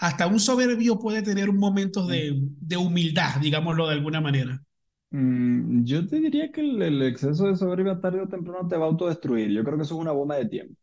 [0.00, 4.58] hasta un soberbio puede tener un momento de, de humildad, digámoslo de alguna manera.
[5.10, 8.86] Mm, yo te diría que el, el exceso de soberbia tarde o temprano te va
[8.86, 9.50] a autodestruir.
[9.50, 10.74] Yo creo que eso es una bomba de tiempo.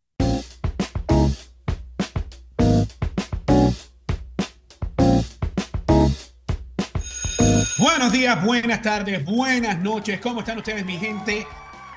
[7.80, 10.20] Buenos días, buenas tardes, buenas noches.
[10.20, 11.48] ¿Cómo están ustedes, mi gente?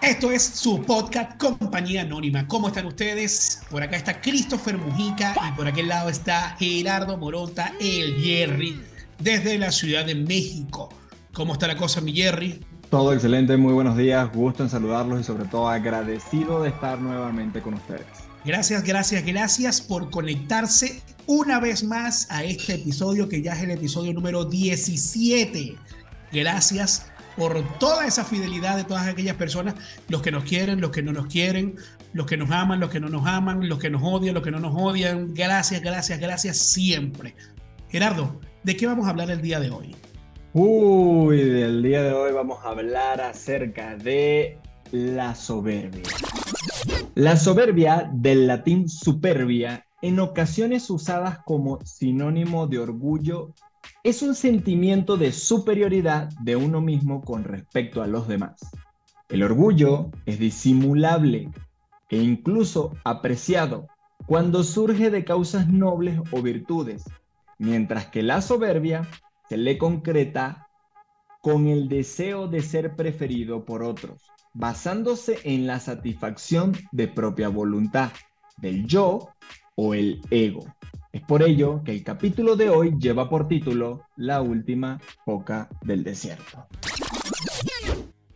[0.02, 2.46] Esto es su podcast Compañía Anónima.
[2.46, 3.60] ¿Cómo están ustedes?
[3.70, 8.80] Por acá está Christopher Mujica y por aquel lado está Gerardo Moronta, el Jerry,
[9.18, 10.88] desde la Ciudad de México.
[11.34, 12.64] ¿Cómo está la cosa, mi Jerry?
[12.88, 17.60] Todo excelente, muy buenos días, gusto en saludarlos y sobre todo agradecido de estar nuevamente
[17.60, 18.06] con ustedes.
[18.46, 23.72] Gracias, gracias, gracias por conectarse una vez más a este episodio que ya es el
[23.72, 25.76] episodio número 17.
[26.32, 29.74] Gracias por toda esa fidelidad de todas aquellas personas,
[30.08, 31.76] los que nos quieren, los que no nos quieren,
[32.12, 34.50] los que nos aman, los que no nos aman, los que nos odian, los que
[34.50, 35.32] no nos odian.
[35.34, 37.34] Gracias, gracias, gracias siempre.
[37.88, 39.96] Gerardo, ¿de qué vamos a hablar el día de hoy?
[40.52, 44.58] Uy, del día de hoy vamos a hablar acerca de
[44.90, 46.02] la soberbia.
[47.14, 53.54] La soberbia, del latín superbia, en ocasiones usadas como sinónimo de orgullo
[54.02, 58.60] es un sentimiento de superioridad de uno mismo con respecto a los demás.
[59.28, 61.50] El orgullo es disimulable
[62.08, 63.86] e incluso apreciado
[64.26, 67.04] cuando surge de causas nobles o virtudes,
[67.58, 69.06] mientras que la soberbia
[69.48, 70.68] se le concreta
[71.42, 74.22] con el deseo de ser preferido por otros,
[74.54, 78.10] basándose en la satisfacción de propia voluntad,
[78.56, 79.28] del yo
[79.74, 80.64] o el ego.
[81.12, 86.04] Es por ello que el capítulo de hoy lleva por título La última coca del
[86.04, 86.68] desierto.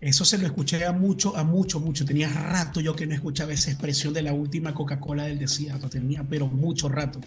[0.00, 2.04] Eso se lo escuché a mucho, a mucho, mucho.
[2.04, 5.88] Tenía rato yo que no escuchaba esa expresión de la última Coca-Cola del desierto.
[5.88, 7.20] Tenía, pero mucho rato.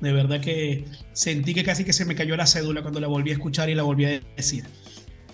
[0.00, 3.30] De verdad que sentí que casi que se me cayó la cédula cuando la volví
[3.30, 4.64] a escuchar y la volví a decir.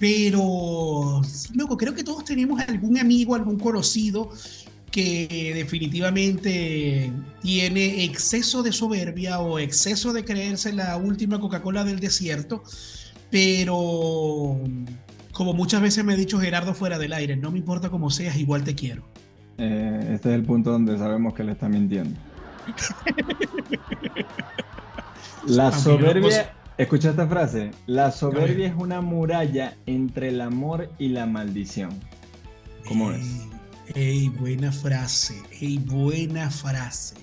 [0.01, 1.21] Pero,
[1.55, 4.31] loco, creo que todos tenemos algún amigo, algún conocido
[4.91, 7.13] que definitivamente
[7.43, 12.63] tiene exceso de soberbia o exceso de creerse la última Coca-Cola del desierto,
[13.31, 14.59] pero
[15.33, 18.37] como muchas veces me ha dicho Gerardo fuera del aire, no me importa cómo seas,
[18.37, 19.05] igual te quiero.
[19.59, 22.19] Eh, este es el punto donde sabemos que él está mintiendo.
[25.47, 31.27] la soberbia, escucha esta frase, la soberbia es una muralla entre el amor y la
[31.27, 31.91] maldición.
[32.87, 33.49] ¿Cómo es?
[33.95, 37.15] Ey, buena frase, ey, buena frase.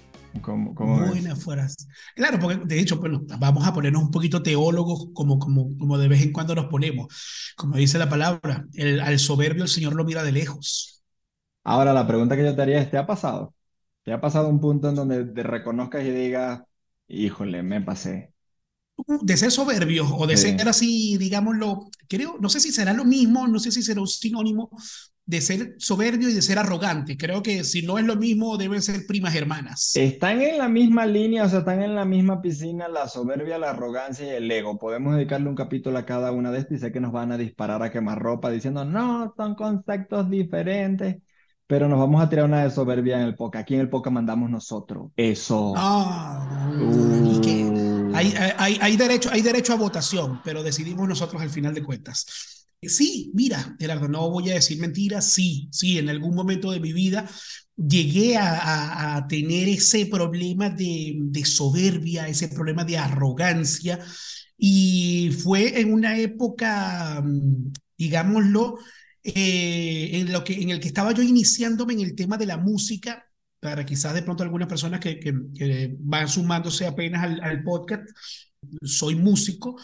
[0.41, 1.87] ¿Cómo, cómo buena frase.
[2.15, 6.07] Claro, porque de hecho, bueno, vamos a ponernos un poquito teólogos como, como, como de
[6.07, 7.53] vez en cuando nos ponemos.
[7.55, 11.03] Como dice la palabra, el, al soberbio el Señor lo mira de lejos.
[11.63, 13.53] Ahora, la pregunta que yo te haría es, ¿te ha pasado?
[14.03, 16.61] ¿Te ha pasado un punto en donde te reconozcas y digas,
[17.07, 18.33] híjole, me pasé?
[18.97, 23.03] Uh, de ser soberbio o de ser así, digámoslo, creo, no sé si será lo
[23.03, 24.69] mismo, no sé si será un sinónimo,
[25.27, 27.17] de ser soberbio y de ser arrogante.
[27.17, 29.95] Creo que si no es lo mismo, deben ser primas hermanas.
[29.95, 33.71] Están en la misma línea, o sea, están en la misma piscina la soberbia, la
[33.71, 34.77] arrogancia y el ego.
[34.77, 37.37] Podemos dedicarle un capítulo a cada una de estas y sé que nos van a
[37.37, 41.17] disparar a quemar ropa diciendo, no, son conceptos diferentes.
[41.67, 43.59] Pero nos vamos a tirar una de soberbia en el POCA.
[43.59, 45.09] Aquí en el POCA mandamos nosotros.
[45.15, 45.73] Eso.
[45.75, 48.11] Ah, uh.
[48.13, 52.64] hay, hay, hay, derecho, hay derecho a votación, pero decidimos nosotros al final de cuentas.
[52.81, 56.93] Sí, mira, Gerardo, no voy a decir mentiras, sí, sí, en algún momento de mi
[56.93, 57.27] vida
[57.75, 63.99] llegué a, tener ese problema de, soberbia, ese problema de arrogancia,
[64.57, 68.77] y fue en una época, mm, digámoslo,
[69.23, 72.57] eh, en, lo que, en el que estaba yo iniciándome en el tema de la
[72.57, 73.25] música,
[73.59, 78.03] para quizás de pronto algunas personas que, que, van sumándose apenas al, al podcast,
[78.83, 79.77] soy músico,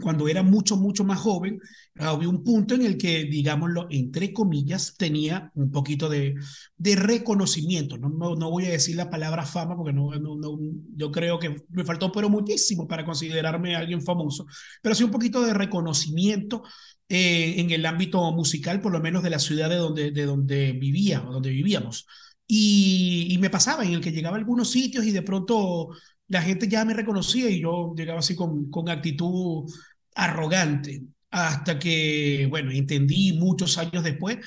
[0.00, 1.60] cuando era mucho, mucho más joven,
[1.98, 6.34] había un punto en el que, digámoslo, entre comillas, tenía un poquito de,
[6.76, 7.98] de reconocimiento.
[7.98, 10.58] No, no, voy a decir la palabra fama porque no, no,
[10.96, 14.46] yo creo que me faltó, pero muchísimo para considerarme alguien famoso,
[14.82, 16.62] pero sí un poquito de reconocimiento
[17.08, 20.72] eh, en el ámbito musical, por lo menos de la ciudad de donde, de donde
[20.72, 22.06] vivía o donde vivíamos.
[22.46, 25.90] Y, y me pasaba en el que llegaba a algunos sitios y de pronto
[26.28, 29.70] la gente ya me reconocía y yo llegaba así con, con actitud
[30.18, 34.38] arrogante, hasta que, bueno, entendí muchos años después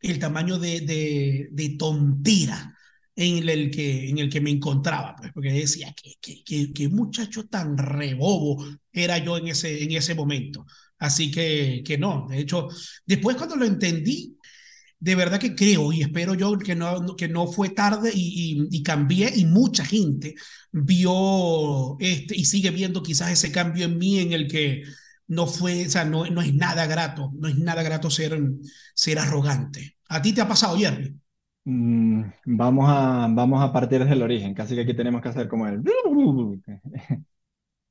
[0.00, 2.74] el tamaño de, de, de tontera
[3.16, 6.14] en el, que, en el que me encontraba, pues, porque decía que,
[6.44, 10.66] que, que, muchacho tan rebobo era yo en ese, en ese momento.
[10.98, 12.68] Así que, que no, de hecho,
[13.06, 14.37] después cuando lo entendí,
[15.00, 18.82] de verdad que creo y espero yo que no, que no fue tarde y, y,
[18.82, 20.34] cambié y mucha gente
[20.72, 24.82] vio este, y sigue viendo quizás ese cambio en mí en el que
[25.28, 28.40] no fue, o sea, no, no es nada grato, no es nada grato ser,
[28.94, 29.96] ser arrogante.
[30.08, 31.14] ¿A ti te ha pasado, Jerry?
[31.64, 35.48] Mm, vamos, a, vamos a partir desde el origen, casi que aquí tenemos que hacer
[35.48, 35.82] como el...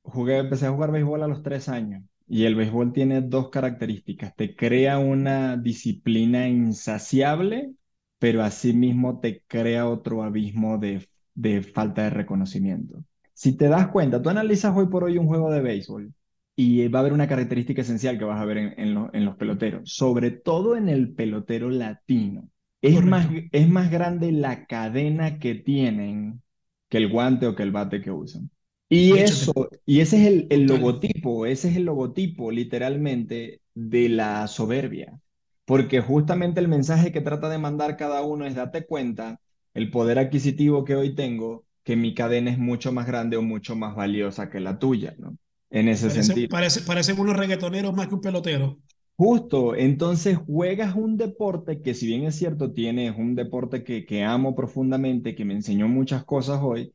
[0.02, 4.34] Jugué, empecé a jugar béisbol a los tres años y el béisbol tiene dos características.
[4.36, 7.72] Te crea una disciplina insaciable,
[8.18, 13.04] pero asimismo te crea otro abismo de, de falta de reconocimiento.
[13.32, 16.12] Si te das cuenta, tú analizas hoy por hoy un juego de béisbol
[16.56, 18.74] y va a haber una característica esencial que vas a ver en,
[19.12, 22.50] en, los peloteros, sobre todo en el pelotero latino.
[22.82, 26.42] Es más, es más grande la cadena que tienen
[26.88, 28.50] que el guante o que el bate que usan.
[28.88, 34.46] Y eso, y ese es el, el, logotipo, ese es el logotipo literalmente de la
[34.46, 35.20] soberbia.
[35.66, 39.40] Porque justamente el mensaje que trata de mandar cada uno es date cuenta
[39.74, 43.76] el poder adquisitivo que hoy tengo, que mi cadena es mucho más grande o mucho
[43.76, 45.36] más valiosa que la tuya, ¿no?
[45.70, 46.48] en ese sentido.
[46.48, 48.78] Parece, parece unos reggaetoneros más que un pelotero.
[49.16, 54.22] Justo, entonces juegas un deporte que si bien es cierto, tiene, un deporte que, que
[54.22, 56.92] amo profundamente, que me enseñó muchas cosas hoy,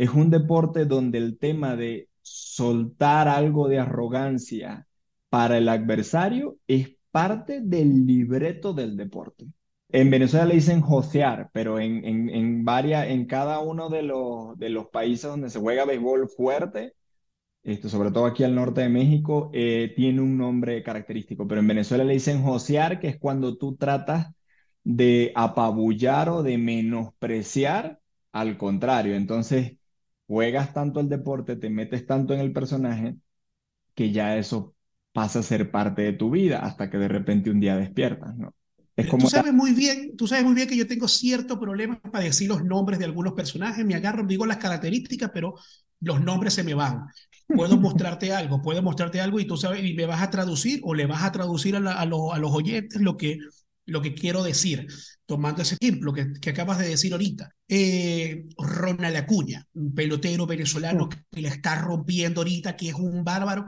[0.00, 4.88] es un deporte donde el tema de soltar algo de arrogancia
[5.28, 9.44] para el adversario es parte del libreto del deporte.
[9.90, 14.56] En Venezuela le dicen josear, pero en, en, en, varias, en cada uno de los,
[14.58, 16.94] de los países donde se juega béisbol fuerte,
[17.62, 21.68] esto, sobre todo aquí al norte de México, eh, tiene un nombre característico, pero en
[21.68, 24.32] Venezuela le dicen josear, que es cuando tú tratas
[24.82, 28.00] de apabullar o de menospreciar
[28.32, 29.14] al contrario.
[29.14, 29.76] Entonces,
[30.30, 33.16] juegas tanto el deporte, te metes tanto en el personaje,
[33.96, 34.76] que ya eso
[35.12, 38.54] pasa a ser parte de tu vida hasta que de repente un día despiertas, ¿no?
[38.94, 42.00] Es como tú sabes muy bien, tú sabes muy bien que yo tengo cierto problema
[42.00, 45.56] para decir los nombres de algunos personajes, me agarro, digo las características, pero
[45.98, 47.06] los nombres se me van.
[47.48, 50.94] Puedo mostrarte algo, puedo mostrarte algo y tú sabes, y me vas a traducir o
[50.94, 53.38] le vas a traducir a, a, los oyentes lo que,
[53.90, 54.86] lo que quiero decir.
[55.26, 57.54] Tomando ese ejemplo que, que acabas de decir ahorita.
[57.68, 63.66] Eh, Ronald Acuña, un pelotero venezolano que le está rompiendo ahorita, que es un bárbaro.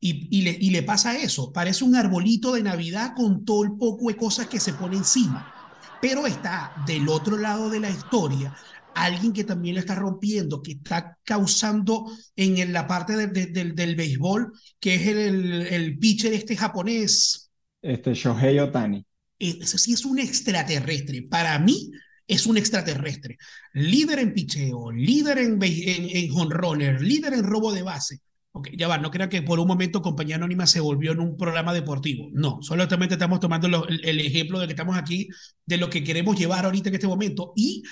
[0.00, 3.72] Y, y, le, y le pasa eso, parece un arbolito de Navidad con todo el
[3.78, 5.52] poco de cosas que se pone encima.
[6.00, 8.56] Pero está del otro lado de la historia
[8.94, 14.52] alguien que también le está rompiendo, que está causando en la parte del, del béisbol,
[14.78, 17.50] que es el, el, pitcher este japonés.
[17.80, 19.04] Este Shohei Otani.
[19.42, 21.22] Ese sí es un extraterrestre.
[21.22, 21.90] Para mí
[22.28, 23.38] es un extraterrestre.
[23.72, 28.20] Líder en picheo, líder en, en, en líder en robo de base.
[28.54, 31.36] Okay, ya va, no crean que por un momento Compañía Anónima se volvió en un
[31.36, 32.28] programa deportivo.
[32.32, 35.28] No, solamente estamos tomando el, ejemplo de que estamos aquí,
[35.64, 37.52] de lo que queremos llevar ahorita en este momento.
[37.56, 37.82] Y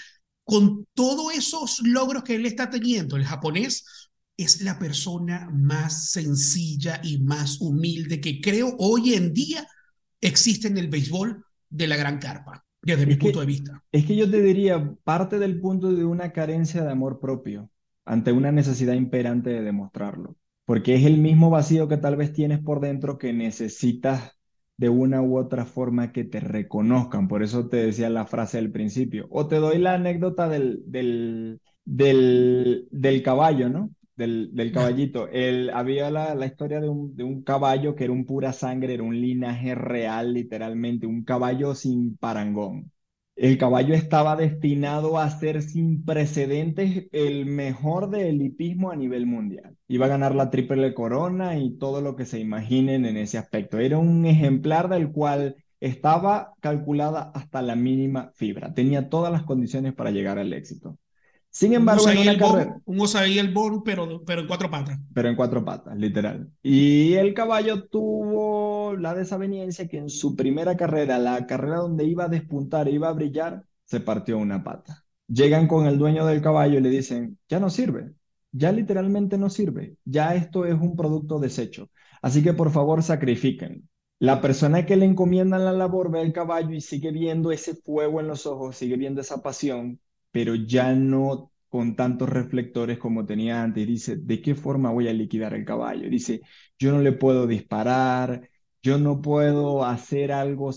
[0.44, 7.00] con todos esos logros que él está teniendo, el japonés es la persona más sencilla
[7.02, 9.66] y más humilde que creo hoy en día
[10.20, 13.82] existe en el béisbol de la gran carpa, desde mi punto de vista.
[13.92, 17.70] Es que yo te diría, parte del punto de una carencia de amor propio
[18.04, 22.60] ante una necesidad imperante de demostrarlo, porque es el mismo vacío que tal vez tienes
[22.60, 24.32] por dentro que necesitas
[24.76, 27.28] de una u otra forma que te reconozcan.
[27.28, 29.26] Por eso te decía la frase del principio.
[29.30, 33.90] O te doy la anécdota del, del, del, del caballo, ¿no?
[34.20, 35.28] Del, caballito.
[35.28, 39.02] El, había la, historia de un, de un caballo que era un pura sangre, era
[39.02, 42.92] un linaje real, literalmente, un caballo sin parangón.
[43.34, 49.76] El caballo estaba destinado a ser sin precedentes el mejor del hipismo a nivel mundial.
[49.88, 53.78] Iba a ganar la triple corona y todo lo que se imaginen en ese aspecto.
[53.78, 58.74] Era un ejemplar del cual estaba calculada hasta la mínima fibra.
[58.74, 60.98] Tenía todas las condiciones para llegar al éxito.
[61.50, 62.80] Sin embargo, en una carrera.
[62.84, 65.00] un el Born, pero, pero en cuatro patas.
[65.12, 66.48] Pero en cuatro patas, literal.
[66.62, 72.24] Y el caballo tuvo la desaveniencia que en su primera carrera, la carrera donde iba
[72.24, 75.04] a despuntar, iba a brillar, se partió una pata.
[75.26, 78.14] Llegan con el dueño del caballo y le dicen, ya no sirve,
[78.52, 81.90] ya literalmente no sirve, ya esto es un producto desecho.
[82.22, 83.88] Así que por favor sacrifiquen.
[84.20, 88.20] La persona que le encomienda la labor ve el caballo y sigue viendo ese fuego
[88.20, 89.98] en los ojos, sigue viendo esa pasión
[90.30, 93.86] pero ya no con tantos reflectores como tenía antes.
[93.86, 96.08] Dice, ¿de qué forma voy a liquidar el caballo?
[96.10, 96.40] Dice,
[96.78, 98.48] yo no le puedo disparar,
[98.82, 100.70] yo no puedo hacer algo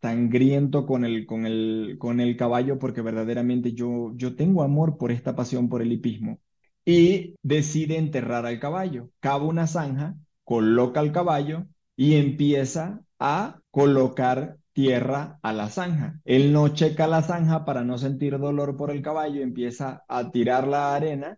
[0.00, 5.10] sangriento con el, con el, con el caballo porque verdaderamente yo, yo tengo amor por
[5.12, 6.40] esta pasión por el hipismo.
[6.84, 9.10] Y decide enterrar al caballo.
[9.20, 16.20] Cava una zanja, coloca al caballo y empieza a colocar tierra a la zanja.
[16.24, 20.68] Él no checa la zanja para no sentir dolor por el caballo, empieza a tirar
[20.68, 21.36] la arena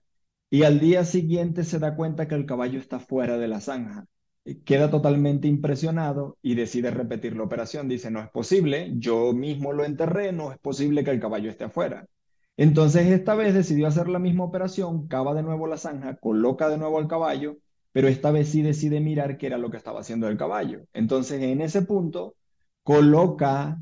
[0.50, 4.04] y al día siguiente se da cuenta que el caballo está fuera de la zanja.
[4.66, 7.88] Queda totalmente impresionado y decide repetir la operación.
[7.88, 11.64] Dice, no es posible, yo mismo lo enterré, no es posible que el caballo esté
[11.64, 12.06] afuera.
[12.58, 16.76] Entonces esta vez decidió hacer la misma operación, cava de nuevo la zanja, coloca de
[16.76, 17.56] nuevo al caballo,
[17.92, 20.82] pero esta vez sí decide mirar qué era lo que estaba haciendo el caballo.
[20.92, 22.34] Entonces en ese punto
[22.82, 23.80] coloca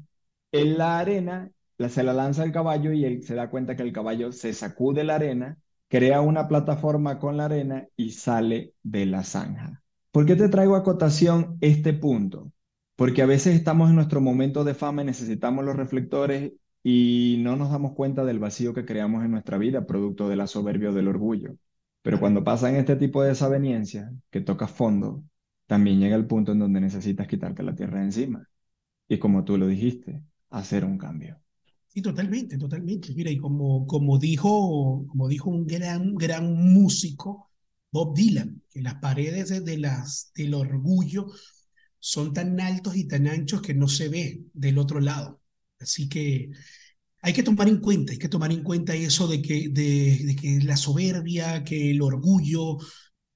[0.52, 1.50] en la arena,
[1.88, 5.04] se la lanza al caballo y él se da cuenta que el caballo se sacude
[5.04, 9.82] la arena, crea una plataforma con la arena y sale de la zanja.
[10.10, 12.52] ¿Por qué te traigo a cotación este punto?
[12.96, 16.52] Porque a veces estamos en nuestro momento de fama y necesitamos los reflectores
[16.82, 20.46] y no nos damos cuenta del vacío que creamos en nuestra vida, producto de la
[20.46, 21.54] soberbia o del orgullo.
[22.02, 25.22] Pero cuando pasan este tipo de desaveniencias, que tocas fondo,
[25.66, 28.48] también llega el punto en donde necesitas quitarte la tierra de encima.
[29.08, 31.40] Y como tú lo dijiste, hacer un cambio.
[31.86, 33.14] Sí, totalmente, totalmente.
[33.14, 37.50] Mira, y como, como, dijo, como dijo un gran, gran músico,
[37.90, 41.26] Bob Dylan, que las paredes de, de las, del orgullo
[41.98, 45.40] son tan altos y tan anchos que no se ve del otro lado.
[45.80, 46.50] Así que
[47.22, 50.60] hay que tomar en cuenta, hay que tomar en cuenta eso de que, de, que
[50.62, 52.78] la soberbia, que el orgullo,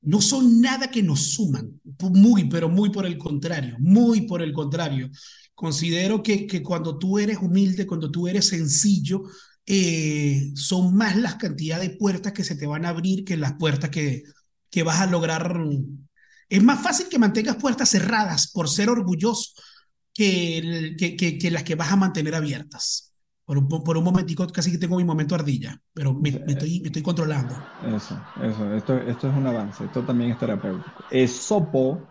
[0.02, 4.52] no son nada que nos suman, muy, pero muy por el contrario, muy por el
[4.52, 5.10] contrario.
[5.54, 9.22] Considero que, que cuando tú eres humilde, cuando tú eres sencillo,
[9.64, 13.54] eh, son más las cantidades de puertas que se te van a abrir que las
[13.54, 14.24] puertas que,
[14.70, 15.54] que vas a lograr.
[16.48, 19.52] Es más fácil que mantengas puertas cerradas por ser orgulloso
[20.12, 23.11] que, que, que, las que vas a mantener abiertas.
[23.52, 26.86] Por un, por un momentico casi que tengo mi momento ardilla, pero me, estoy, me
[26.86, 27.54] estoy controlando.
[27.82, 31.04] Eso, eso, esto, esto es un avance, esto también es terapéutico.
[31.10, 32.08] Esopo,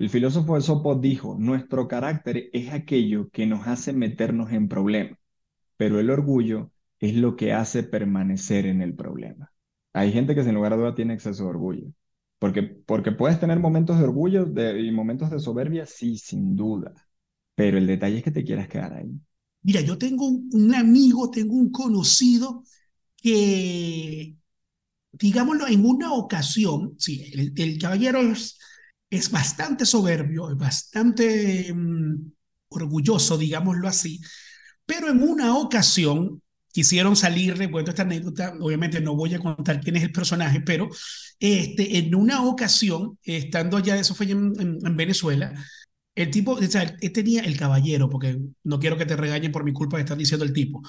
[0.00, 5.16] el filósofo Esopo dijo, nuestro carácter es aquello que nos hace meternos en problemas,
[5.76, 9.52] pero el orgullo es lo que hace permanecer en el problema.
[9.92, 11.86] Hay gente que sin lugar a duda tiene exceso de orgullo.
[12.40, 16.94] Porque, porque puedes tener momentos de orgullo de, y momentos de soberbia, sí, sin duda
[17.54, 19.10] pero el detalle es que te quieras quedar ahí.
[19.62, 22.64] Mira, yo tengo un, amigo, tengo un conocido
[23.16, 24.36] que,
[25.12, 28.58] digámoslo, en una ocasión, sí, el, caballero es,
[29.10, 32.32] es, bastante soberbio, es bastante mm,
[32.70, 34.20] orgulloso, digámoslo así,
[34.86, 39.96] pero en una ocasión quisieron salir, cuento esta anécdota, obviamente no voy a contar quién
[39.96, 40.88] es el personaje, pero
[41.38, 45.52] este, en una ocasión, estando allá, eso fue en, en Venezuela,
[46.22, 49.72] el tipo, o sea, tenía el caballero, porque no quiero que te regañen por mi
[49.72, 50.82] culpa de estar diciendo el tipo.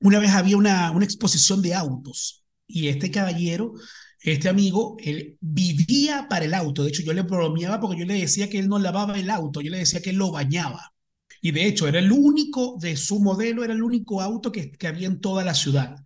[0.00, 3.74] Una vez había una, una exposición de autos y este caballero,
[4.20, 6.82] este amigo, él vivía para el auto.
[6.82, 9.60] De hecho, yo le bromeaba porque yo le decía que él no lavaba el auto,
[9.60, 10.92] yo le decía que él lo bañaba.
[11.40, 14.86] Y de hecho, era el único de su modelo, era el único auto que, que
[14.86, 15.96] había en toda la ciudad.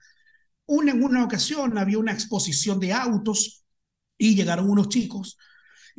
[0.67, 3.65] Una, en una ocasión había una exposición de autos
[4.19, 5.39] y llegaron unos chicos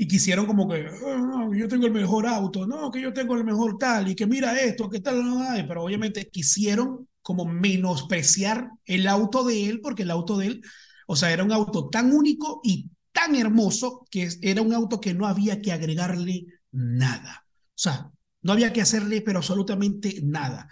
[0.02, 3.44] y quisieron como que, ah, yo tengo el mejor auto, no, que yo tengo el
[3.44, 5.22] mejor tal, y que mira esto, que tal,
[5.68, 10.62] pero obviamente quisieron como menospreciar el auto de él, porque el auto de él,
[11.06, 15.14] o sea, era un auto tan único y tan hermoso que era un auto que
[15.14, 17.46] no había que agregarle nada.
[17.50, 18.10] O sea,
[18.42, 20.70] no había que hacerle, pero absolutamente nada.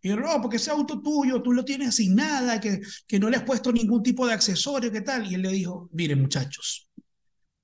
[0.00, 3.38] Y no, porque ese auto tuyo, tú lo tienes sin nada, que, que no le
[3.38, 5.28] has puesto ningún tipo de accesorio, ¿qué tal?
[5.28, 6.87] Y él le dijo, miren muchachos,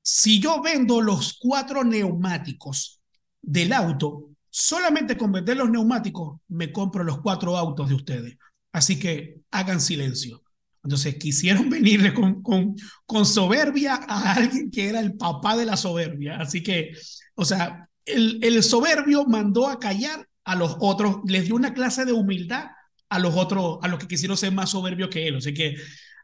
[0.04, 3.00] si yo vendo los cuatro neumáticos
[3.40, 8.37] del auto, solamente con vender los neumáticos me compro los cuatro autos de ustedes.
[8.70, 10.42] Así que hagan silencio.
[10.82, 15.78] Entonces quisieron venirle con, con, con soberbia a alguien que era el papá de la
[15.78, 16.37] soberbia.
[16.37, 16.92] Así que,
[17.34, 22.04] o sea, el, el soberbio mandó a callar a los otros, les dio una clase
[22.04, 22.66] de humildad
[23.08, 25.37] a los otros, a los que quisieron ser más soberbios que él.
[25.37, 25.76] Así que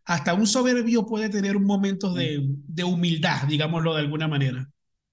[0.05, 4.69] hasta un soberbio puede tener un momento de, de humildad, digámoslo de alguna manera.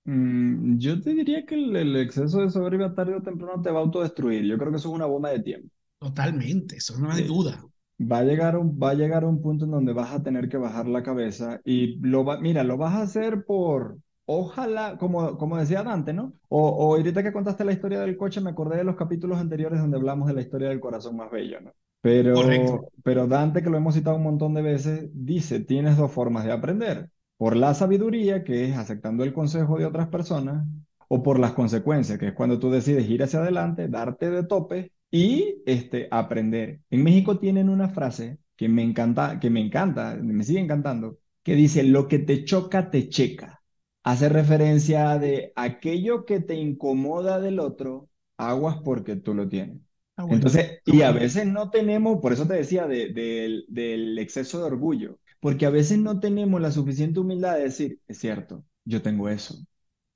[0.08, 3.84] Mm, yo te diría que el, exceso de soberbia tarde o temprano te va a
[3.84, 4.46] autodestruir.
[4.46, 5.70] Yo creo que eso es una bomba de tiempo.
[6.00, 7.62] Totalmente, eso no hay duda.
[8.00, 10.58] Va a llegar un, va a llegar un punto en donde vas a tener que
[10.58, 15.58] bajar la cabeza y lo va, mira, lo vas a hacer por, ojalá, como, como
[15.58, 16.34] decía Dante, ¿no?
[16.48, 19.82] O, o ahorita que contaste la historia del coche, me acordé de los capítulos anteriores
[19.82, 21.74] donde hablamos de la historia del corazón más bello, ¿no?
[22.02, 26.46] Pero, pero Dante, que lo hemos citado un montón de veces, dice, tienes dos formas
[26.46, 27.10] de aprender.
[27.38, 30.66] Por la sabiduría, que es aceptando el consejo de otras personas,
[31.10, 34.92] o por las consecuencias, que es cuando tú decides ir hacia adelante, darte de tope
[35.12, 36.82] y este, aprender.
[36.90, 41.56] En México tienen una frase que me encanta, que me encanta, me sigue encantando, que
[41.56, 43.62] dice, lo que te choca, te checa.
[44.04, 49.87] Hace referencia de aquello que te incomoda del otro, aguas porque tú lo tienes.
[50.18, 55.20] Ah, Entonces, y a veces no tenemos, por eso te decía del exceso de orgullo,
[55.40, 59.56] porque a veces no tenemos la suficiente humildad de decir, es cierto, yo tengo eso.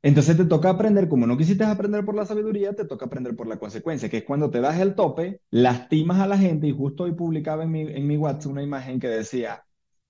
[0.04, 3.48] Entonces te toca aprender, como no quisiste aprender por la sabiduría, te toca aprender por
[3.48, 7.04] la consecuencia, que es cuando te das el tope, lastimas a la gente, y justo
[7.06, 9.64] hoy publicaba en mi, en mi WhatsApp una imagen que decía,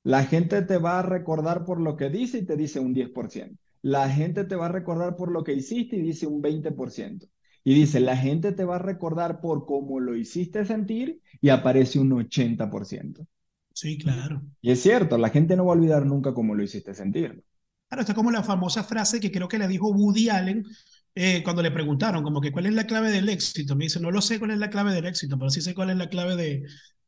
[0.03, 3.59] la gente te va a recordar por lo que dice y te dice un 10%.
[3.83, 7.27] La gente te va a recordar por lo que hiciste y dice un 20%.
[7.63, 11.99] Y dice, la gente te va a recordar por cómo lo hiciste sentir y aparece
[11.99, 13.25] un 80%.
[13.73, 14.41] Sí, claro.
[14.61, 17.43] Y es cierto, la gente no va a olvidar nunca cómo lo hiciste sentir.
[17.87, 20.65] Claro, está como la famosa frase que creo que le dijo Woody Allen
[21.13, 23.75] eh, cuando le preguntaron, como que cuál es la clave del éxito.
[23.75, 25.89] Me dice, no lo sé cuál es la clave del éxito, pero sí sé cuál
[25.89, 26.63] es la clave de,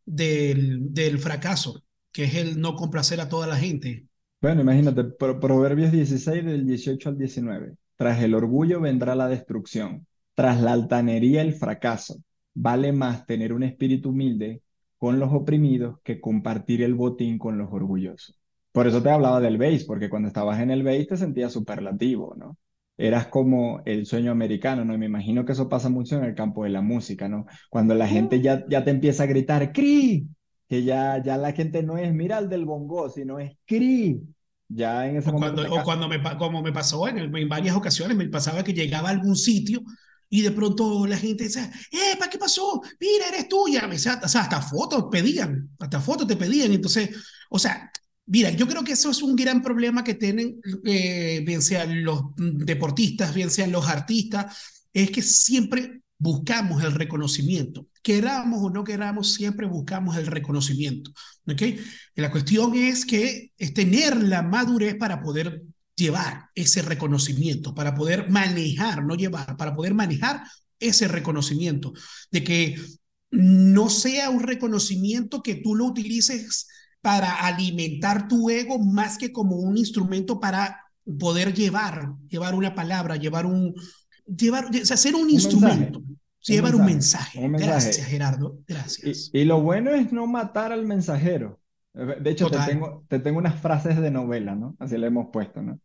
[0.06, 4.08] del, del fracaso, que es el no complacer a toda la gente.
[4.42, 7.76] Bueno, imagínate, Proverbios 16 del 18 al 19.
[7.96, 10.06] Tras el orgullo vendrá la destrucción
[10.36, 12.18] tras la altanería el fracaso.
[12.54, 14.62] Vale más tener un espíritu humilde
[14.98, 18.40] con los oprimidos que compartir el botín con los orgullosos.
[18.72, 22.36] Por eso te hablaba del base, porque cuando estabas en el base te sentías superlativo,
[22.38, 22.58] ¿no?
[22.98, 24.94] Eras como el sueño americano, ¿no?
[24.94, 27.46] Y me imagino que eso pasa mucho en el campo de la música, ¿no?
[27.70, 30.28] Cuando la gente ya, ya te empieza a gritar, ¡Cri!
[30.70, 34.22] Que ya, ya la gente no es, mira el del bongo, sino es ¡Cri!
[34.70, 35.56] Ya en ese o momento.
[35.56, 39.10] Cuando, o cuando me, como me pasó en, en varias ocasiones, me pasaba que llegaba
[39.10, 39.82] a algún sitio
[40.34, 42.82] y de pronto la gente decía, ¡eh, ¿para qué pasó?
[43.00, 43.88] Mira, eres tuya.
[43.88, 46.74] O sea, hasta fotos pedían, hasta fotos te pedían.
[46.74, 47.12] Entonces,
[47.52, 47.92] o sea,
[48.26, 52.24] mira, yo creo que eso es un gran problema que tienen, eh, bien sean los
[52.36, 54.58] deportistas, bien sean los artistas,
[54.92, 57.86] es que siempre buscamos el reconocimiento.
[58.02, 61.12] Queramos o no queramos, siempre buscamos el reconocimiento.
[61.46, 61.62] ¿ok?
[62.16, 65.62] la cuestión es que es tener la madurez para poder
[65.96, 70.44] llevar ese reconocimiento, para poder manejar, no llevar, para poder manejar
[70.80, 71.94] ese reconocimiento,
[72.32, 72.76] de que
[73.32, 76.68] no sea un reconocimiento que tú lo utilices
[77.02, 80.80] para alimentar tu ego más que como un instrumento para
[81.20, 83.74] poder llevar, llevar una palabra, llevar un,
[84.26, 86.02] llevar, o sea, ser un, instrumento.
[86.42, 87.46] llevar un mensaje.
[87.50, 88.60] Gracias, Gerardo.
[88.68, 89.30] Gracias.
[89.34, 91.60] Y, lo bueno es no matar al mensajero.
[91.94, 94.76] De hecho, te tengo, te tengo unas frases de novela, ¿no?
[94.80, 95.80] Así le hemos puesto, ¿no?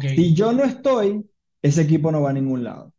[0.00, 1.24] Si yo no estoy,
[1.62, 2.92] ese equipo no va a ningún lado.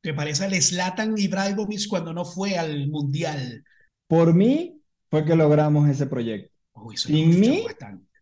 [0.00, 3.64] ¿Te parece el Zlatan Ibrahimovic cuando no fue al Mundial?
[4.08, 6.52] Por mí fue que logramos ese proyecto.
[6.96, 7.64] Sin mí,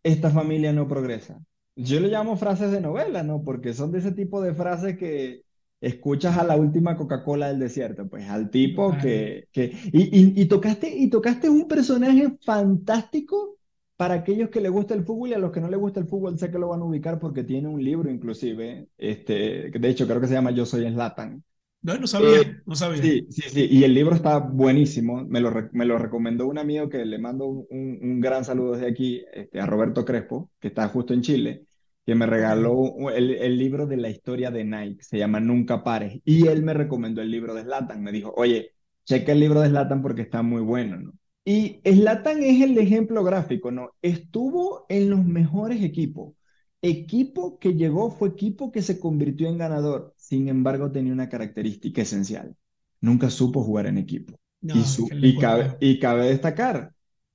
[0.03, 1.41] esta familia no progresa.
[1.75, 3.43] Yo le llamo frases de novela, ¿no?
[3.43, 5.43] Porque son de ese tipo de frases que
[5.81, 9.49] escuchas a la última Coca-Cola del desierto, pues al tipo que...
[9.51, 13.57] que y, y, tocaste, y tocaste un personaje fantástico
[14.01, 16.07] para aquellos que les gusta el fútbol y a los que no les gusta el
[16.07, 20.07] fútbol, sé que lo van a ubicar porque tiene un libro inclusive, este, de hecho
[20.07, 21.45] creo que se llama Yo soy Slatan.
[21.83, 23.03] No, no sabía, eh, no sabía.
[23.03, 26.89] Sí, sí, sí, y el libro está buenísimo, me lo, me lo recomendó un amigo
[26.89, 30.89] que le mando un, un gran saludo desde aquí, este, a Roberto Crespo, que está
[30.89, 31.67] justo en Chile,
[32.07, 36.23] que me regaló el, el, libro de la historia de Nike, se llama Nunca Pares,
[36.25, 38.71] y él me recomendó el libro de Slatan, me dijo, oye,
[39.05, 41.13] checa el libro de Slatan porque está muy bueno, ¿no?
[41.45, 43.91] Y Slatan es el ejemplo gráfico, ¿no?
[44.03, 46.35] Estuvo en los mejores equipos.
[46.83, 50.15] Equipo que llegó fue equipo que se convirtió en ganador.
[50.17, 52.55] Sin embargo, tenía una característica esencial.
[53.01, 54.39] Nunca supo jugar en equipo.
[54.63, 56.93] y, cabe, y cabe destacar,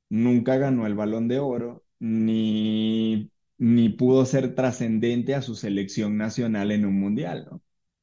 [0.10, 6.72] nunca ganó el balón de oro, ni, ni pudo ser trascendente a su selección nacional
[6.72, 7.62] en un mundial, ¿no?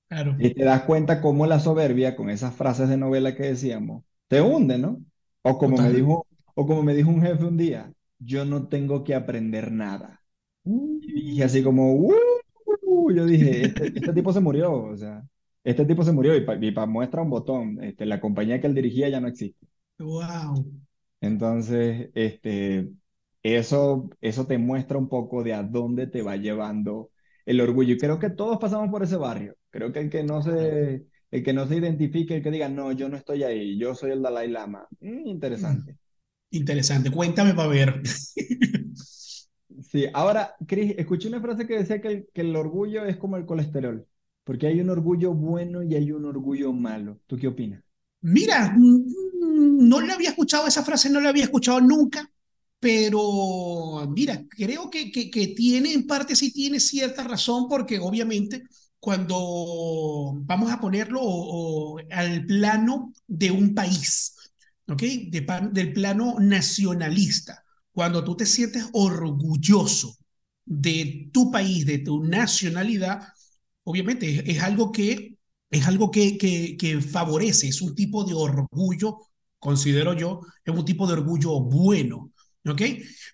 [0.08, 0.36] Claro.
[0.38, 4.40] Y te das cuenta cómo la soberbia, con esas frases de novela que decíamos, te
[4.42, 5.00] hunde, ¿no?
[5.42, 9.05] O como, me dijo, o como me dijo un jefe un día, yo no tengo
[9.05, 10.22] que aprender nada.
[10.64, 12.12] Y dije así como, uh",
[13.14, 15.22] yo dije, este, este, tipo se murió, o sea,
[15.64, 19.09] este tipo se murió y para muestra un botón, este, la compañía que él dirigía
[19.09, 19.66] ya no existe.
[19.98, 20.64] Wow.
[21.20, 22.90] Entonces, este,
[23.42, 27.11] eso, eso te muestra un poco de a dónde te va llevando
[27.46, 27.94] el orgullo.
[27.94, 29.57] Y creo que todos pasamos por ese barrio.
[29.70, 32.92] Creo que el que no se, el que no se identifique, el que diga, no,
[32.92, 34.86] yo no estoy ahí, yo soy el Dalai Lama.
[35.00, 35.96] Mm, interesante.
[36.50, 38.02] Interesante, cuéntame para ver.
[39.90, 43.38] sí, ahora, Cris, escuché una frase que decía que el, que el orgullo es como
[43.38, 44.06] el colesterol,
[44.44, 47.18] porque hay un orgullo bueno y hay un orgullo malo.
[47.26, 47.82] ¿Tú qué opinas?
[48.20, 52.30] Mira, mm, no le había escuchado esa frase, no la había escuchado nunca,
[52.78, 58.64] pero mira, creo que, que, que tiene, en parte sí tiene cierta razón, porque obviamente
[59.02, 64.36] cuando vamos a ponerlo al plano de un país,
[64.86, 65.02] ¿ok?
[65.72, 70.16] del plano nacionalista, cuando tú te sientes orgulloso
[70.64, 73.26] de tu país, de tu nacionalidad,
[73.82, 75.36] obviamente es, algo que
[75.68, 79.18] es algo que, que, que favorece, es un tipo de orgullo,
[79.58, 82.30] considero yo, es un tipo de orgullo bueno,
[82.64, 82.82] ¿ok?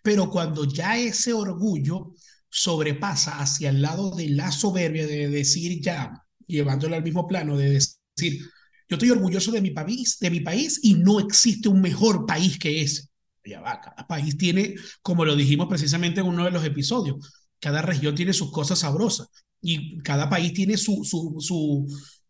[0.03, 2.15] Pero cuando ya ese orgullo
[2.51, 6.13] sobrepasa hacia el lado de la soberbia, de decir ya,
[6.47, 8.41] llevándolo al mismo plano, de decir,
[8.89, 12.59] yo estoy orgulloso de mi país, de mi país y no existe un mejor país
[12.59, 13.09] que ese.
[13.45, 17.17] Ya va, cada país tiene, como lo dijimos precisamente en uno de los episodios,
[17.61, 19.29] cada región tiene sus cosas sabrosas
[19.61, 21.87] y cada país tiene su, su, su,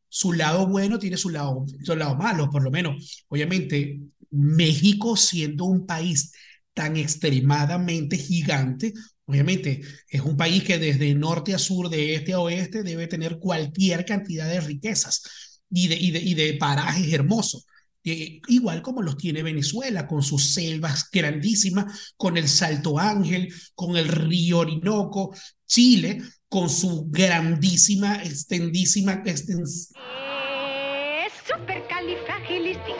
[0.08, 3.24] su lado bueno, tiene su lado, su lado malo, por lo menos.
[3.28, 4.00] Obviamente,
[4.30, 6.32] México siendo un país
[6.74, 8.92] tan extremadamente gigante,
[9.28, 13.38] obviamente es un país que desde norte a sur, de este a oeste, debe tener
[13.38, 15.22] cualquier cantidad de riquezas
[15.70, 17.66] y de, y de, y de parajes hermosos.
[18.04, 23.96] Eh, igual como los tiene Venezuela, con sus selvas grandísimas, con el Salto Ángel, con
[23.98, 25.34] el río Orinoco,
[25.66, 29.22] Chile, con su grandísima, extendísima...
[29.26, 29.92] Extens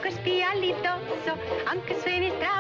[0.08, 1.38] espialidoso,
[1.70, 2.57] aunque suene espantoso.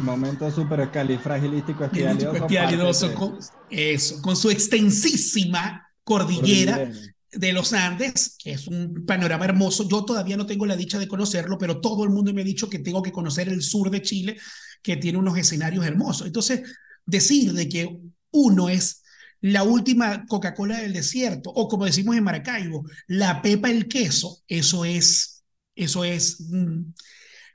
[0.00, 2.36] Momento supercalifragilístico espialidoso.
[2.36, 3.38] espialidoso con,
[3.70, 9.88] eso, con su extensísima cordillera, cordillera de los Andes, que es un panorama hermoso.
[9.88, 12.68] Yo todavía no tengo la dicha de conocerlo, pero todo el mundo me ha dicho
[12.68, 14.36] que tengo que conocer el sur de Chile,
[14.82, 16.26] que tiene unos escenarios hermosos.
[16.26, 16.62] Entonces,
[17.06, 17.98] decir de que
[18.30, 19.02] uno es
[19.40, 24.84] la última Coca-Cola del desierto, o como decimos en Maracaibo, la pepa el queso, eso
[24.84, 25.42] es,
[25.74, 26.92] eso es mm,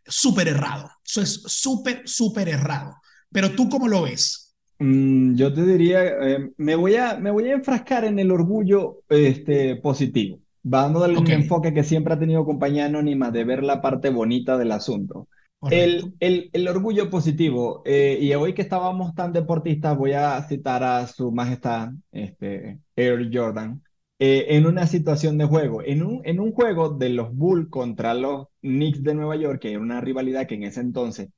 [0.08, 0.90] súper errado.
[1.06, 2.96] Eso es súper, súper errado.
[3.32, 4.56] Pero tú, ¿cómo lo ves?
[4.80, 9.02] Mm, yo te diría, eh, me, voy a, me voy a enfrascar en el orgullo
[9.10, 14.10] este, positivo, dando el enfoque que siempre ha tenido compañía anónima de ver la parte
[14.10, 15.28] bonita del asunto.
[15.72, 20.84] El, el, el, orgullo positivo, eh, y hoy que estábamos tan deportistas, voy a citar
[20.84, 23.82] a su majestad, este, Air Jordan,
[24.20, 28.14] eh, en una situación de juego, en un, en un juego de los Bulls contra
[28.14, 31.30] los Knicks de Nueva York, que era una rivalidad que en ese entonces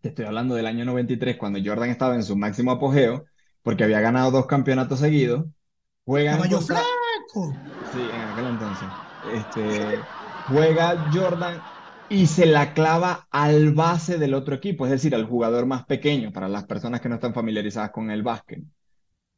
[0.00, 3.24] te estoy hablando del año 93, cuando Jordan estaba en su máximo apogeo,
[3.62, 5.46] porque había ganado dos campeonatos seguidos.
[6.04, 6.58] Juegan contra...
[6.58, 7.54] flaco!
[7.92, 8.88] Sí, en aquel entonces.
[9.34, 9.98] Este,
[10.48, 11.60] juega Jordan
[12.08, 16.32] y se la clava al base del otro equipo, es decir, al jugador más pequeño,
[16.32, 18.64] para las personas que no están familiarizadas con el básquet.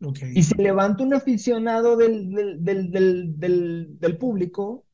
[0.02, 0.32] Okay.
[0.34, 4.84] Y se levanta un aficionado del, del, del, del, del público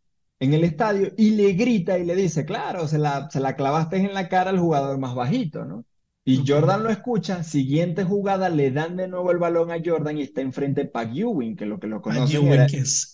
[0.41, 3.97] en el estadio y le grita y le dice, claro, se la, se la clavaste
[3.97, 5.85] en la cara al jugador más bajito, ¿no?
[6.25, 10.23] Y Jordan lo escucha, siguiente jugada le dan de nuevo el balón a Jordan y
[10.23, 12.67] está enfrente Pat Ewing, que lo que lo conoce era,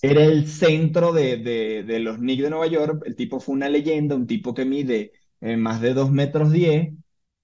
[0.02, 3.04] era, el centro de, de, de, los Knicks de Nueva York.
[3.06, 6.92] El tipo fue una leyenda, un tipo que mide eh, más de 2 metros 10.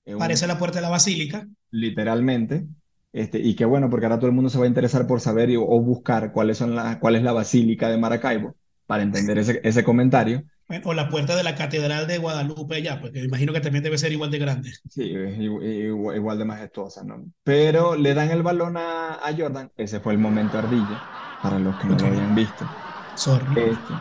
[0.06, 1.46] Eh, Parece la puerta de la basílica.
[1.70, 2.66] Literalmente.
[3.12, 5.50] Este, y qué bueno, porque ahora todo el mundo se va a interesar por saber
[5.56, 8.54] o buscar cuáles son la, cuál es la basílica de Maracaibo
[8.86, 10.44] para entender ese, ese comentario.
[10.84, 13.98] o la puerta de la Catedral de Guadalupe allá, porque me imagino que también debe
[13.98, 14.70] ser igual de grande.
[14.88, 17.24] Sí, igual, de majestuosa, ¿no?
[17.42, 21.02] Pero le dan el balón a, a, Jordan, ese fue el momento ardilla,
[21.42, 22.68] para los que no lo habían visto.
[23.16, 23.60] Sorry.
[23.60, 23.94] Este,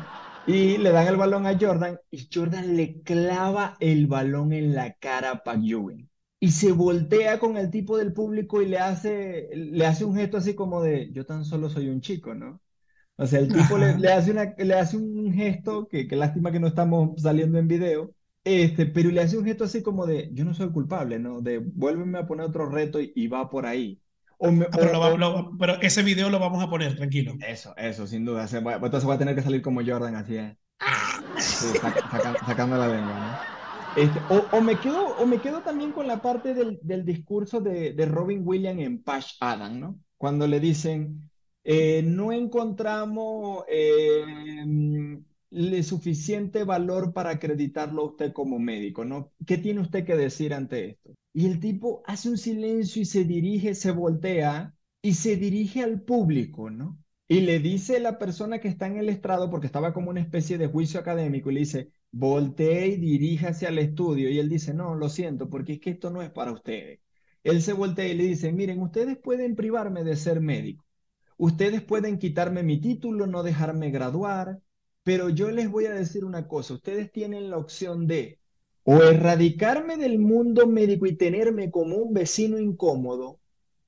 [0.48, 4.93] y le dan el balón a Jordan y Jordan le clava el balón en la
[4.93, 6.10] cara a Ewing.
[6.39, 10.38] Y se voltea con el tipo del público y le hace, le hace un gesto
[10.38, 12.62] así como de, yo tan solo soy un chico, ¿no?
[13.17, 16.54] O sea, el tipo le, le, hace una, le hace un gesto, que, que lástima
[16.54, 18.13] que no estamos saliendo en video,
[18.45, 21.41] este, pero le hace un gesto así como de, yo no soy culpable, ¿no?
[21.41, 24.02] De, vuélveme a poner otro reto y, va por ahí.
[24.38, 27.34] O me, ah, pero, pero, ese video lo vamos a poner, tranquilo.
[27.45, 28.47] Eso, eso, sin duda.
[28.47, 30.56] Se va, entonces va a tener que salir como Jordan, así es.
[31.38, 31.67] Sí,
[32.45, 33.59] sacando la lengua, ¿no?
[33.95, 37.93] Este, o, me quedo, o me quedo también con la parte del, del discurso de,
[37.93, 39.99] de Robin Williams en Pash Adam, ¿no?
[40.17, 41.30] Cuando le dicen,
[41.63, 44.63] eh, no encontramos eh,
[45.84, 49.32] suficiente valor para acreditarlo a usted como médico, ¿no?
[49.45, 51.12] ¿Qué tiene usted que decir ante esto?
[51.34, 56.02] Y el tipo hace un silencio y se dirige, se voltea y se dirige al
[56.02, 56.99] público, ¿no?
[57.28, 60.21] Y le dice a la persona que está en el estrado, porque estaba como una
[60.21, 64.30] especie de juicio académico, y le dice, voltee y diríjase al estudio.
[64.30, 67.00] Y él dice, no, lo siento, porque es que esto no es para ustedes.
[67.43, 70.86] Él se voltea y le dice, miren, ustedes pueden privarme de ser médico,
[71.38, 74.60] Ustedes pueden quitarme mi título, no dejarme graduar,
[75.04, 78.39] pero yo les voy a decir una cosa, ustedes tienen la opción de
[78.84, 83.39] o erradicarme del mundo médico y tenerme como un vecino incómodo,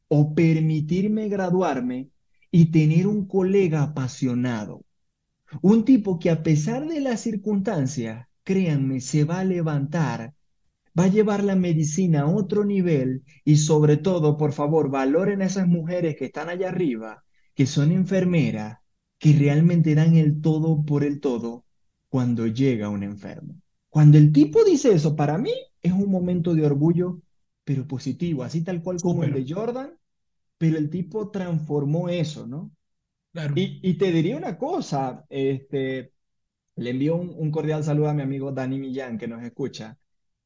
[0.10, 2.10] o permitirme graduarme
[2.52, 4.84] y tener un colega apasionado.
[5.62, 10.34] Un tipo que a pesar de las circunstancias, créanme, se va a levantar,
[10.98, 15.46] va a llevar la medicina a otro nivel y sobre todo, por favor, valoren a
[15.46, 17.24] esas mujeres que están allá arriba
[17.56, 18.80] que son enfermeras,
[19.20, 21.66] que realmente dan el todo por el todo
[22.10, 23.56] cuando llega un enfermo.
[23.90, 27.22] Cuando el tipo dice eso, para mí es un momento de orgullo,
[27.64, 29.98] pero positivo, así tal cual como el de Jordan,
[30.58, 32.72] pero el tipo transformó eso, ¿no?
[33.56, 36.13] Y, te diría una cosa, este,
[36.76, 39.98] le envío un, cordial saludo a mi amigo Dani Millán, que nos escucha.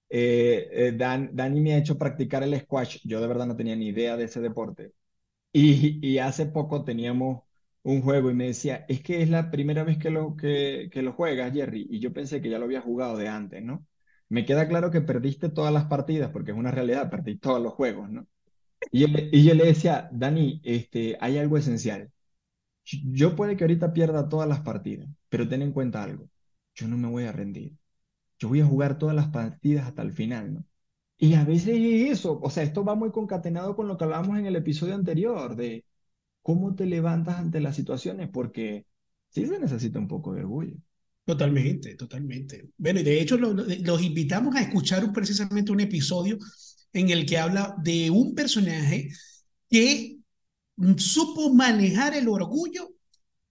[0.10, 3.76] Eh, eh, Dan, Dani me ha hecho practicar el squash, yo de verdad no tenía
[3.76, 4.94] ni idea de ese deporte.
[5.54, 7.44] Y, hace poco teníamos
[7.84, 10.36] un juego y me decía, es que es la primera vez que lo,
[11.16, 13.88] juegas, Jerry, y yo pensé que ya lo había jugado de antes, ¿no?
[14.30, 17.74] Me queda claro que perdiste todas las partidas, porque es una realidad, perdí todos los
[17.74, 18.28] juegos, ¿no?
[18.92, 22.12] Y yo le decía, Dani, este, hay algo esencial.
[22.86, 26.30] Yo puede que ahorita pierda todas las partidas, pero ten en cuenta algo,
[26.76, 27.74] yo no me voy a rendir.
[28.40, 30.66] Yo voy a jugar todas las partidas hasta el final, ¿no?
[31.18, 34.38] Y a veces es eso, o sea, esto va muy concatenado con lo que hablábamos
[34.38, 35.86] en el episodio anterior, de
[36.42, 38.86] cómo te levantas ante las situaciones, porque
[39.30, 40.76] sí se necesita un poco de orgullo.
[41.26, 42.70] Totalmente, totalmente.
[42.78, 46.38] Bueno, y de hecho los invitamos a escuchar precisamente un episodio
[46.94, 49.10] en el que habla de un personaje
[49.70, 50.15] que
[50.98, 52.92] supo manejar el orgullo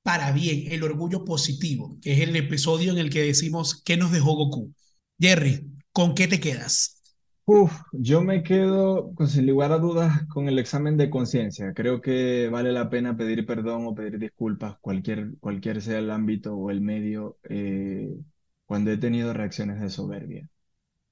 [0.02, 4.12] para bien, el orgullo positivo, que es el episodio en el que decimos qué nos
[4.12, 4.74] dejó Goku.
[5.18, 7.02] Jerry, ¿con qué te quedas?
[7.46, 11.74] Uf, yo me quedo, pues, sin lugar a dudas, con el examen de conciencia.
[11.74, 16.54] Creo que vale la pena pedir perdón o pedir disculpas, cualquier, cualquier sea el ámbito
[16.56, 18.16] o el medio, eh,
[18.64, 20.48] cuando he tenido reacciones de soberbia.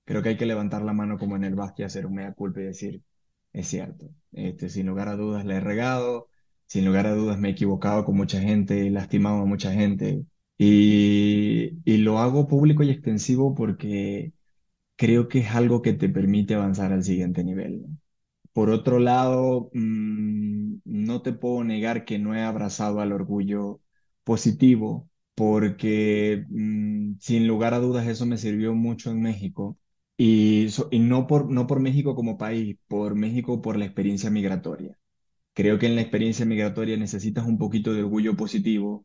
[0.05, 2.61] Creo que hay que levantar la mano como en el básquet, hacer un mea culpa
[2.61, 3.03] y decir,
[3.52, 6.28] es cierto, este, sin lugar a dudas le he regado,
[6.66, 10.24] sin lugar a dudas me he equivocado con mucha gente, he lastimado a mucha gente,
[10.58, 14.32] y, y lo hago público y extensivo porque
[14.96, 17.84] creo que es algo que te permite avanzar al siguiente nivel.
[18.52, 23.80] Por otro lado, mm, no te puedo negar que no he abrazado al orgullo
[24.24, 29.78] positivo, porque mm, sin lugar a dudas eso me sirvió mucho en México.
[30.24, 34.96] Y, y no, por, no por México como país, por México por la experiencia migratoria.
[35.52, 39.04] Creo que en la experiencia migratoria necesitas un poquito de orgullo positivo,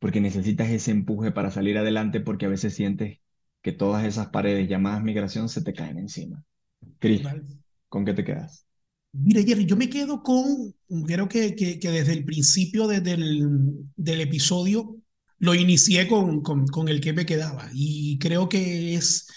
[0.00, 3.20] porque necesitas ese empuje para salir adelante, porque a veces sientes
[3.62, 6.44] que todas esas paredes llamadas migración se te caen encima.
[6.98, 7.22] Cris,
[7.88, 8.66] ¿con qué te quedas?
[9.12, 10.74] Mira, Jerry, yo me quedo con,
[11.06, 14.96] creo que, que, desde el principio del, del episodio
[15.38, 19.28] lo inicié con, con, con, el que me quedaba y creo que es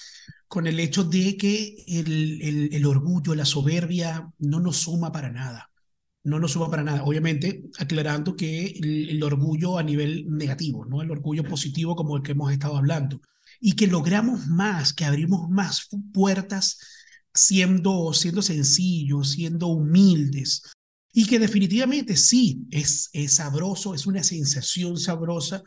[0.49, 5.69] con el hecho de que el, el, orgullo, la soberbia no nos suma para nada
[6.21, 7.03] no nos suma para nada.
[7.05, 12.23] Obviamente, aclarando que el, el, orgullo a nivel negativo, no el orgullo positivo como el
[12.23, 13.21] que hemos estado hablando
[13.59, 16.77] y que logramos más, que abrimos más puertas
[17.33, 20.63] siendo, siendo sencillos, siendo humildes.
[21.11, 25.63] Y que definitivamente sí, es, es sabroso, es una sensación sabrosa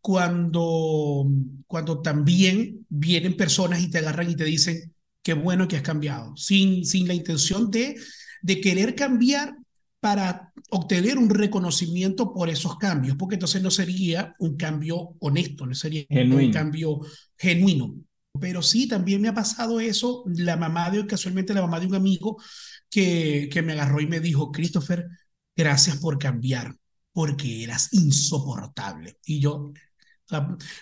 [0.00, 1.26] cuando,
[1.66, 6.36] cuando también vienen personas y te agarran y te dicen, qué bueno que has cambiado,
[6.36, 7.96] sin, sin la intención de,
[8.42, 9.54] de querer cambiar
[10.00, 15.74] para obtener un reconocimiento por esos cambios, porque entonces no sería un cambio honesto, no
[15.74, 17.00] sería un cambio
[17.36, 17.94] genuino.
[18.40, 21.96] Pero sí, también me ha pasado eso, la mamá de, casualmente la mamá de un
[21.96, 22.38] amigo
[22.88, 25.06] que, que me agarró y me dijo, Christopher,
[25.54, 26.74] gracias por cambiar,
[27.12, 29.18] porque eras insoportable.
[29.26, 29.72] Y yo,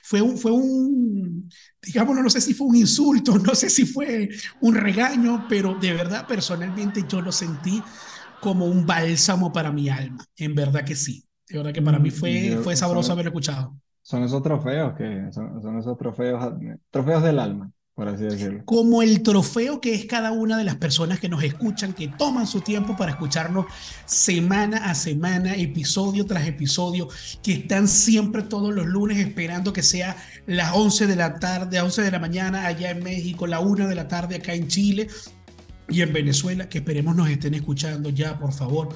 [0.03, 1.49] fue un, fue un,
[1.83, 4.29] digamos, no sé si fue un insulto, no sé si fue
[4.61, 7.83] un regaño, pero de verdad personalmente yo lo sentí
[8.41, 10.25] como un bálsamo para mi alma.
[10.37, 11.25] En verdad que sí.
[11.49, 13.77] De verdad que para mí mm, fue, fue sabroso haber escuchado.
[14.03, 16.55] Son esos trofeos que son, son esos trofeos,
[16.91, 17.71] trofeos del alma
[18.65, 22.47] Como el trofeo que es cada una de las personas que nos escuchan, que toman
[22.47, 23.67] su tiempo para escucharnos
[24.07, 27.09] semana a semana, episodio tras episodio,
[27.43, 32.03] que están siempre todos los lunes esperando que sea las 11 de la tarde, 11
[32.03, 35.09] de la mañana allá en México, la 1 de la tarde acá en Chile,
[35.89, 38.91] y en Venezuela, que esperemos nos estén escuchando ya, por favor.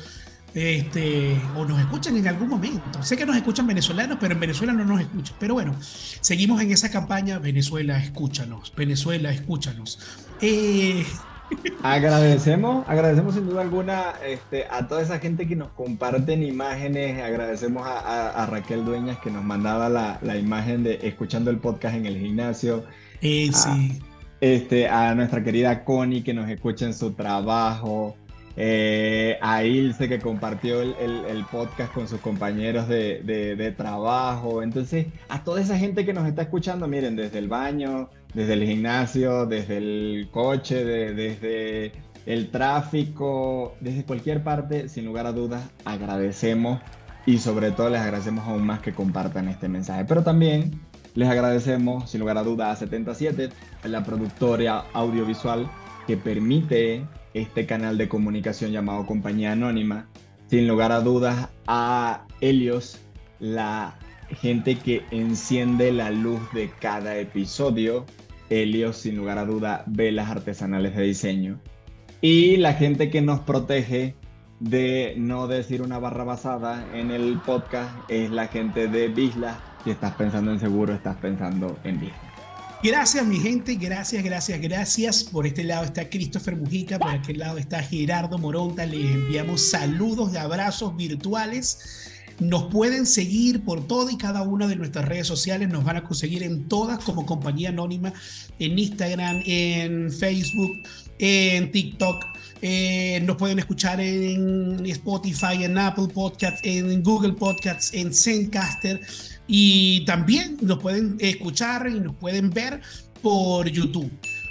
[0.54, 3.02] Este, o nos escuchan en algún momento.
[3.02, 5.36] Sé que nos escuchan venezolanos, pero en Venezuela no nos escuchan.
[5.38, 7.38] Pero bueno, seguimos en esa campaña.
[7.38, 8.72] Venezuela, escúchanos.
[8.76, 9.98] Venezuela, escúchanos.
[10.40, 11.04] Eh...
[11.82, 17.22] Agradecemos, agradecemos sin duda alguna este, a toda esa gente que nos comparten imágenes.
[17.22, 22.06] Agradecemos a, Raquel Dueñas que nos mandaba la, la, imagen de escuchando el podcast en
[22.06, 22.84] el gimnasio.
[23.20, 24.00] Eh, sí
[24.42, 28.16] este, a nuestra querida Connie que nos escucha en su trabajo,
[28.56, 34.62] eh, a Ilse que compartió el, podcast con sus compañeros de, de, trabajo.
[34.62, 38.64] Entonces, a toda esa gente que nos está escuchando, miren, desde el baño, desde el
[38.64, 41.92] gimnasio, desde el coche, desde
[42.26, 46.80] el tráfico, desde cualquier parte, sin lugar a dudas, agradecemos
[47.26, 50.04] y sobre todo les agradecemos aún más que compartan este mensaje.
[50.04, 50.80] Pero también
[51.14, 53.50] les agradecemos, sin lugar a dudas, a 77,
[53.84, 55.70] la productora audiovisual
[56.06, 60.08] que permite este canal de comunicación llamado Compañía Anónima.
[60.48, 63.00] Sin lugar a dudas, a Helios,
[63.38, 63.98] la
[64.40, 68.04] gente que enciende la luz de cada episodio.
[68.50, 71.60] Helios, sin lugar a duda, velas artesanales de diseño.
[72.20, 74.14] Y la gente que nos protege
[74.60, 79.58] de no decir una barra basada en el podcast es la gente de Bisla.
[79.82, 82.32] Si estás pensando en seguro, estás pensando en Bisla.
[82.82, 83.76] Gracias, mi gente.
[83.76, 85.22] Gracias, gracias, gracias.
[85.22, 88.84] Por este lado está Christopher Mujica, por aquel lado está Gerardo Moronta.
[88.84, 91.78] Les enviamos saludos y abrazos virtuales.
[92.40, 95.68] Nos pueden seguir por todas y cada una de nuestras redes sociales.
[95.68, 98.12] Nos van a conseguir en todas como compañía anónima,
[98.58, 100.72] en Instagram, en Facebook,
[101.20, 102.31] en TikTok.
[102.62, 109.00] Eh, nos pueden escuchar en Spotify, en Apple Podcasts, en Google Podcasts, en Zencaster.
[109.48, 112.80] Y también nos pueden escuchar y nos pueden ver
[113.20, 114.10] por YouTube.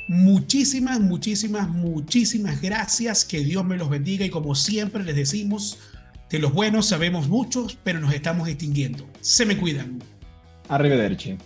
[0.10, 3.24] Muchísimas, muchísimas, muchísimas gracias.
[3.24, 4.26] Que Dios me los bendiga.
[4.26, 5.78] Y como siempre les decimos,
[6.30, 9.08] de los buenos sabemos muchos, pero nos estamos extinguiendo.
[9.22, 10.04] Se me cuidan.
[10.68, 11.38] Arrivederci.